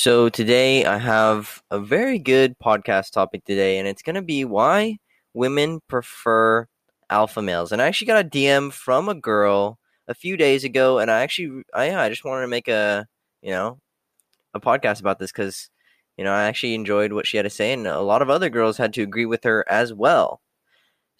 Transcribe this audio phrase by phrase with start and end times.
[0.00, 4.46] So today I have a very good podcast topic today, and it's going to be
[4.46, 4.96] why
[5.34, 6.66] women prefer
[7.10, 7.70] alpha males.
[7.70, 9.78] And I actually got a DM from a girl
[10.08, 13.06] a few days ago, and I actually, I, I just wanted to make a,
[13.42, 13.78] you know,
[14.54, 15.68] a podcast about this because,
[16.16, 18.48] you know, I actually enjoyed what she had to say, and a lot of other
[18.48, 20.40] girls had to agree with her as well.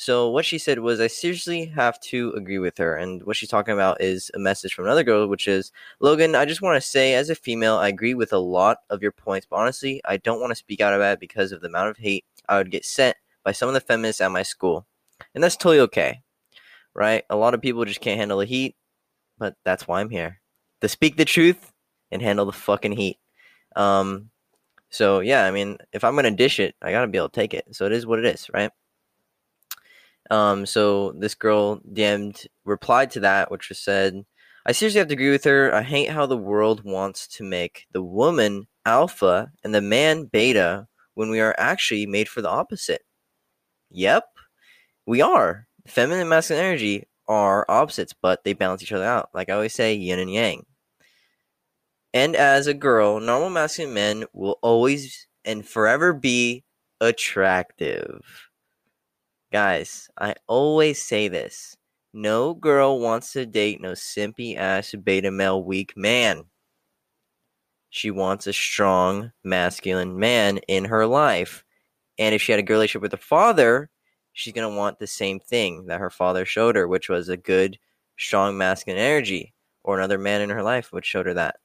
[0.00, 2.94] So what she said was, I seriously have to agree with her.
[2.94, 6.44] And what she's talking about is a message from another girl, which is, Logan, I
[6.44, 9.48] just want to say, as a female, I agree with a lot of your points,
[9.50, 11.96] but honestly, I don't want to speak out about it because of the amount of
[11.96, 14.86] hate I would get sent by some of the feminists at my school.
[15.34, 16.22] And that's totally okay,
[16.94, 17.24] right?
[17.28, 18.76] A lot of people just can't handle the heat,
[19.36, 20.40] but that's why I'm here
[20.80, 21.72] to speak the truth
[22.12, 23.18] and handle the fucking heat.
[23.74, 24.30] Um,
[24.90, 27.52] so yeah, I mean, if I'm gonna dish it, I gotta be able to take
[27.52, 27.74] it.
[27.74, 28.70] So it is what it is, right?
[30.30, 34.24] Um, so this girl DM'd replied to that, which was said,
[34.66, 35.74] I seriously have to agree with her.
[35.74, 40.86] I hate how the world wants to make the woman alpha and the man beta
[41.14, 43.02] when we are actually made for the opposite.
[43.90, 44.24] Yep,
[45.06, 45.66] we are.
[45.86, 49.30] Feminine and masculine energy are opposites, but they balance each other out.
[49.32, 50.66] Like I always say, yin and yang.
[52.12, 56.64] And as a girl, normal masculine men will always and forever be
[57.00, 58.47] attractive.
[59.50, 61.74] Guys, I always say this.
[62.12, 66.44] No girl wants to date no simpy ass beta male weak man.
[67.88, 71.64] She wants a strong masculine man in her life.
[72.18, 73.88] And if she had a good relationship with her father,
[74.34, 77.36] she's going to want the same thing that her father showed her, which was a
[77.38, 77.78] good,
[78.18, 81.56] strong masculine energy, or another man in her life, which showed her that.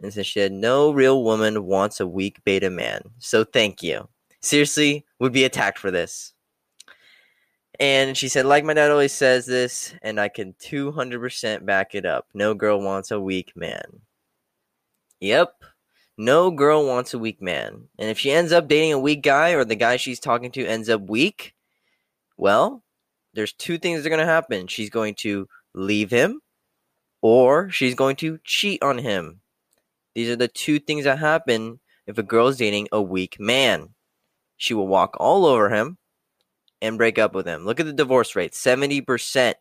[0.00, 3.02] And since she said, no real woman wants a weak beta man.
[3.18, 4.08] So thank you
[4.42, 6.32] seriously would be attacked for this.
[7.80, 12.04] And she said, like my dad always says this, and I can 200% back it
[12.04, 12.26] up.
[12.34, 14.02] No girl wants a weak man.
[15.20, 15.54] Yep.
[16.18, 17.88] No girl wants a weak man.
[17.98, 20.66] And if she ends up dating a weak guy or the guy she's talking to
[20.66, 21.54] ends up weak,
[22.36, 22.84] well,
[23.34, 24.66] there's two things that are going to happen.
[24.66, 26.40] She's going to leave him
[27.22, 29.40] or she's going to cheat on him.
[30.14, 33.94] These are the two things that happen if a girl's dating a weak man
[34.62, 35.98] she will walk all over him
[36.80, 37.66] and break up with him.
[37.66, 39.54] Look at the divorce rate 70%,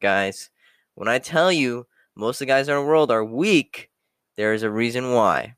[0.00, 0.48] guys.
[0.94, 3.90] When I tell you most of the guys in the world are weak,
[4.36, 5.56] there is a reason why.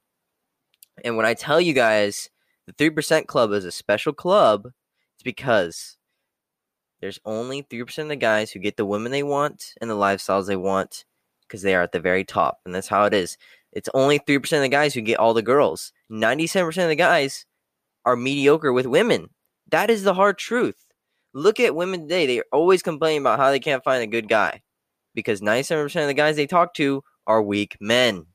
[1.05, 2.31] And when I tell you guys
[2.67, 4.71] the 3% club is a special club,
[5.17, 5.99] it's because
[7.03, 10.47] there's only 3% of the guys who get the women they want and the lifestyles
[10.47, 11.05] they want
[11.43, 12.61] because they are at the very top.
[12.65, 13.37] And that's how it is.
[13.73, 15.93] It's only 3% of the guys who get all the girls.
[16.11, 17.45] 97% of the guys
[18.07, 19.29] are mediocre with women.
[19.71, 20.87] That is the hard truth.
[21.35, 22.25] Look at women today.
[22.27, 24.63] They always complain about how they can't find a good guy
[25.15, 28.27] because 97% of the guys they talk to are weak men.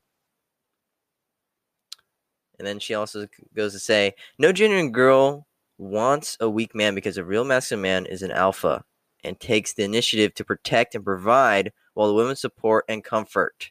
[2.58, 7.16] And then she also goes to say, no genuine girl wants a weak man because
[7.16, 8.84] a real masculine man is an alpha
[9.24, 13.70] and takes the initiative to protect and provide while the women support and comfort.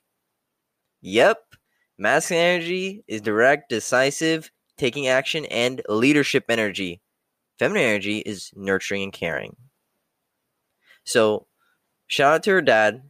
[1.02, 1.40] Yep,
[1.98, 4.52] masculine energy is direct, decisive,
[4.82, 7.02] taking action, and leadership energy.
[7.60, 9.56] Feminine energy is nurturing and caring.
[11.04, 11.46] So,
[12.08, 13.04] shout out to her dad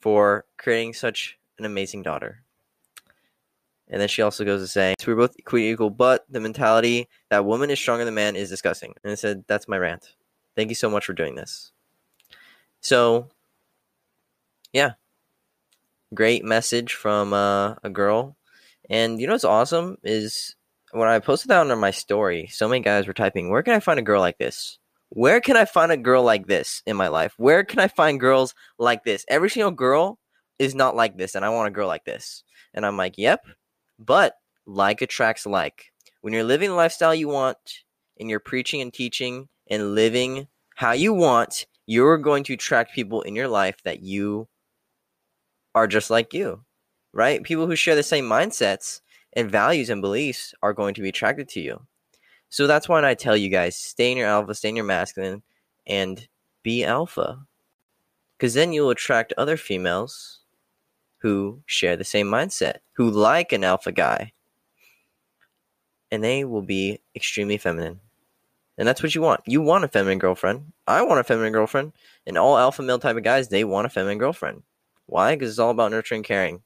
[0.00, 2.42] for creating such an amazing daughter.
[3.86, 7.08] And then she also goes to say, so we're both equally equal, but the mentality
[7.30, 8.94] that woman is stronger than man is disgusting.
[9.04, 10.16] And I said, that's my rant.
[10.56, 11.70] Thank you so much for doing this.
[12.80, 13.28] So,
[14.72, 14.94] yeah,
[16.12, 18.36] great message from uh, a girl.
[18.90, 20.56] And you know what's awesome is
[20.92, 23.80] when I posted that under my story, so many guys were typing, "Where can I
[23.80, 24.78] find a girl like this?
[25.10, 27.34] Where can I find a girl like this in my life?
[27.36, 29.24] Where can I find girls like this?
[29.28, 30.18] Every single girl
[30.58, 32.44] is not like this, and I want a girl like this."
[32.74, 33.46] And I'm like, "Yep,"
[33.98, 34.34] but
[34.66, 35.92] like attracts like.
[36.20, 37.58] When you're living the lifestyle you want,
[38.20, 43.22] and you're preaching and teaching and living how you want, you're going to attract people
[43.22, 44.48] in your life that you
[45.74, 46.64] are just like you,
[47.12, 47.42] right?
[47.42, 49.00] People who share the same mindsets
[49.38, 51.80] and values and beliefs are going to be attracted to you.
[52.48, 55.44] So that's why I tell you guys stay in your alpha, stay in your masculine,
[55.86, 56.26] and
[56.64, 57.38] be alpha.
[58.36, 60.40] Because then you'll attract other females
[61.18, 64.32] who share the same mindset, who like an alpha guy.
[66.10, 68.00] And they will be extremely feminine.
[68.76, 69.42] And that's what you want.
[69.46, 70.72] You want a feminine girlfriend.
[70.88, 71.92] I want a feminine girlfriend.
[72.26, 74.64] And all alpha male type of guys, they want a feminine girlfriend.
[75.06, 75.36] Why?
[75.36, 76.62] Because it's all about nurturing caring.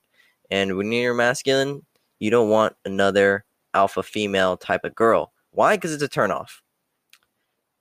[0.51, 1.83] And when you're masculine,
[2.23, 5.33] you don't want another alpha female type of girl.
[5.51, 5.75] Why?
[5.75, 6.61] Because it's a turnoff.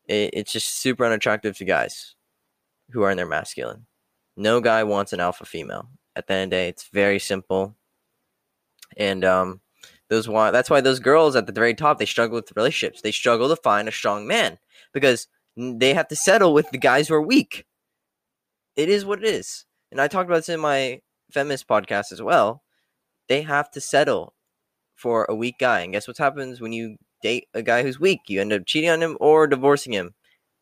[0.07, 2.15] It, it's just super unattractive to guys
[2.89, 3.85] who are in their masculine.
[4.35, 5.89] No guy wants an alpha female.
[6.15, 7.75] At the end of the day, it's very simple.
[8.97, 9.61] And um,
[10.09, 13.01] those why that's why those girls at the very top they struggle with relationships.
[13.01, 14.57] They struggle to find a strong man
[14.91, 17.67] because they have to settle with the guys who are weak.
[18.75, 19.65] It is what it is.
[19.91, 21.01] And I talked about this in my
[21.31, 22.63] feminist podcast as well.
[23.31, 24.33] They have to settle
[24.94, 25.80] for a weak guy.
[25.80, 28.19] And guess what happens when you date a guy who's weak?
[28.28, 30.16] You end up cheating on him or divorcing him.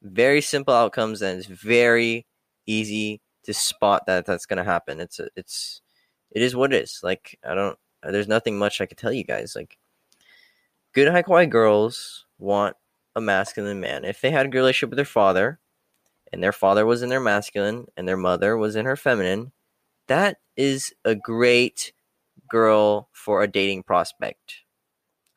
[0.03, 2.27] Very simple outcomes, and it's very
[2.67, 4.99] easy to spot that that's going to happen.
[4.99, 5.81] It's a, it's
[6.29, 6.99] it is what it is.
[7.01, 7.75] Like I don't.
[8.03, 9.55] There's nothing much I could tell you guys.
[9.55, 9.79] Like
[10.93, 12.75] good high quality girls want
[13.15, 14.05] a masculine man.
[14.05, 15.57] If they had a good relationship with their father,
[16.31, 19.53] and their father was in their masculine, and their mother was in her feminine,
[20.05, 21.93] that is a great
[22.49, 24.55] girl for a dating prospect.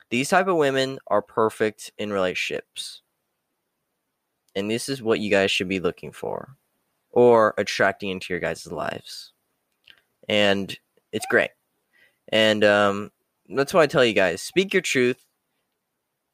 [0.09, 3.01] These type of women are perfect in relationships.
[4.55, 6.55] And this is what you guys should be looking for
[7.09, 9.33] or attracting into your guys' lives.
[10.29, 10.77] And
[11.11, 11.51] it's great.
[12.29, 13.11] And um,
[13.49, 15.25] that's why I tell you guys speak your truth.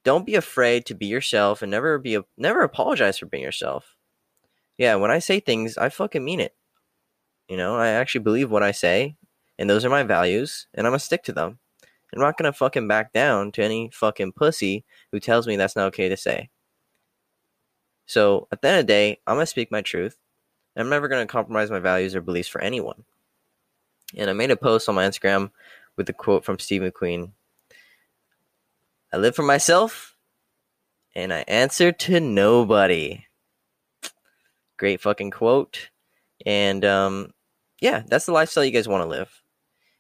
[0.04, 3.96] Don't be afraid to be yourself and never be never apologize for being yourself.
[4.78, 6.56] Yeah, when I say things, I fucking mean it.
[7.50, 9.18] You know, I actually believe what I say
[9.60, 11.60] and those are my values, and I'm gonna stick to them.
[12.14, 15.88] I'm not gonna fucking back down to any fucking pussy who tells me that's not
[15.88, 16.50] okay to say.
[18.06, 20.18] So at the end of the day, I'm gonna speak my truth.
[20.78, 23.04] I'm never gonna compromise my values or beliefs for anyone.
[24.16, 25.52] And I made a post on my Instagram
[25.98, 27.32] with a quote from Steve McQueen.
[29.12, 30.16] I live for myself
[31.14, 33.26] and I answer to nobody.
[34.78, 35.90] Great fucking quote.
[36.46, 37.34] And um,
[37.82, 39.42] yeah, that's the lifestyle you guys want to live.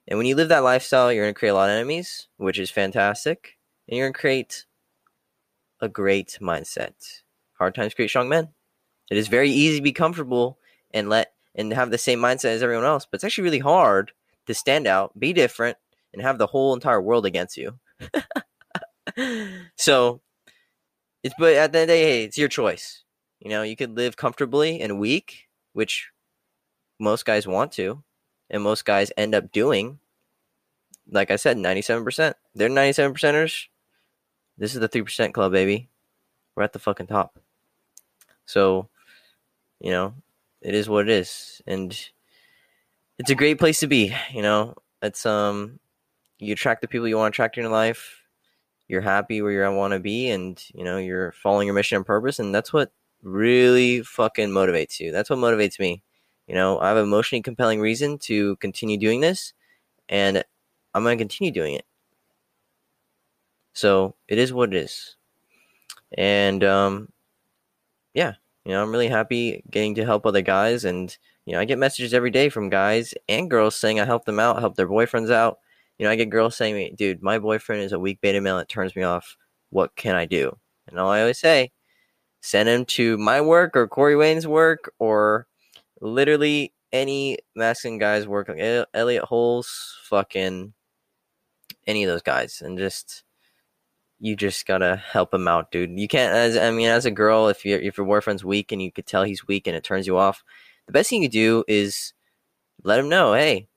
[0.09, 2.59] And when you live that lifestyle, you're going to create a lot of enemies, which
[2.59, 3.57] is fantastic.
[3.87, 4.65] And you're going to create
[5.79, 7.21] a great mindset.
[7.59, 8.49] Hard times create strong men.
[9.11, 10.57] It is very easy to be comfortable
[10.91, 14.11] and let and have the same mindset as everyone else, but it's actually really hard
[14.45, 15.77] to stand out, be different,
[16.13, 17.79] and have the whole entire world against you.
[19.75, 20.21] so
[21.23, 23.03] it's but at the end of the day, hey, it's your choice.
[23.39, 26.09] You know, you could live comfortably and weak, which
[26.99, 28.03] most guys want to,
[28.49, 29.99] and most guys end up doing.
[31.11, 32.33] Like I said, 97%.
[32.55, 33.65] They're 97 percenters.
[34.57, 35.89] This is the 3% club, baby.
[36.55, 37.39] We're at the fucking top.
[38.45, 38.89] So,
[39.79, 40.13] you know,
[40.61, 41.61] it is what it is.
[41.65, 41.97] And
[43.17, 44.75] it's a great place to be, you know.
[45.01, 45.79] It's um
[46.39, 48.21] you attract the people you want to attract in your life.
[48.87, 52.05] You're happy where you want to be and, you know, you're following your mission and
[52.05, 52.91] purpose and that's what
[53.21, 55.11] really fucking motivates you.
[55.11, 56.01] That's what motivates me.
[56.49, 59.53] You know, I have an emotionally compelling reason to continue doing this,
[60.09, 60.43] and
[60.95, 61.85] I'm going to continue doing it.
[63.73, 65.15] So it is what it is.
[66.17, 67.11] And um,
[68.15, 68.33] yeah,
[68.65, 70.85] you know, I'm really happy getting to help other guys.
[70.85, 71.15] And,
[71.45, 74.39] you know, I get messages every day from guys and girls saying I help them
[74.39, 75.59] out, help their boyfriends out.
[75.99, 78.57] You know, I get girls saying, dude, my boyfriend is a weak beta male.
[78.57, 79.37] It turns me off.
[79.69, 80.57] What can I do?
[80.87, 81.71] And all I always say,
[82.41, 85.45] send him to my work or Corey Wayne's work or
[86.01, 88.59] literally any masculine guys work like
[88.93, 90.73] Elliott Hulse, fucking
[91.87, 93.23] any of those guys, and just
[94.19, 95.97] you just gotta help him out, dude.
[95.97, 96.33] You can't.
[96.33, 99.05] As I mean, as a girl, if your if your boyfriend's weak and you could
[99.05, 100.43] tell he's weak and it turns you off,
[100.87, 102.13] the best thing you do is
[102.83, 103.67] let him know, hey,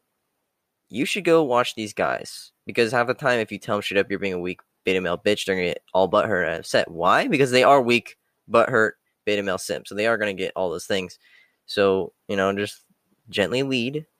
[0.89, 4.01] you should go watch these guys because half the time, if you tell them straight
[4.01, 6.59] up you're being a weak beta male bitch, they're gonna get all but hurt and
[6.59, 6.91] upset.
[6.91, 7.29] Why?
[7.29, 8.17] Because they are weak,
[8.49, 11.19] but hurt beta male simp, so they are gonna get all those things.
[11.67, 12.83] So, you know, just
[13.29, 14.07] gently lead.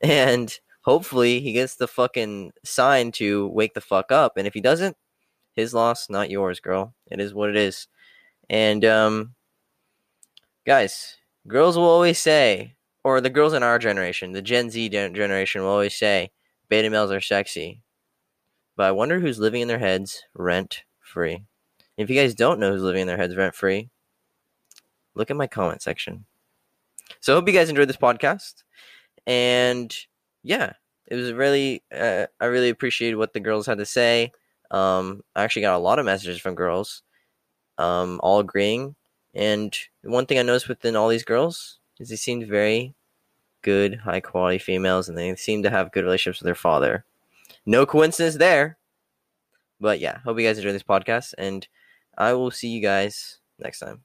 [0.00, 4.36] And hopefully he gets the fucking sign to wake the fuck up.
[4.36, 4.96] And if he doesn't,
[5.54, 6.94] his loss, not yours, girl.
[7.10, 7.88] It is what it is.
[8.48, 9.34] And, um,
[10.64, 11.16] guys,
[11.48, 15.70] girls will always say, or the girls in our generation, the Gen Z generation will
[15.70, 16.30] always say,
[16.68, 17.82] beta males are sexy.
[18.76, 21.42] But I wonder who's living in their heads rent free.
[21.96, 23.90] If you guys don't know who's living in their heads rent free,
[25.14, 26.24] look at my comment section.
[27.20, 28.64] So I hope you guys enjoyed this podcast.
[29.26, 29.94] And
[30.42, 30.72] yeah,
[31.06, 34.32] it was really, uh, I really appreciated what the girls had to say.
[34.70, 37.02] Um, I actually got a lot of messages from girls,
[37.78, 38.94] um, all agreeing.
[39.34, 42.94] And one thing I noticed within all these girls is they seemed very
[43.62, 47.04] good, high quality females, and they seem to have good relationships with their father.
[47.66, 48.78] No coincidence there.
[49.80, 51.66] But yeah, hope you guys enjoyed this podcast, and
[52.16, 54.02] I will see you guys next time.